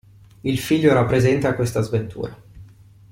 [0.43, 2.35] Il figlio era presente a questa sventura.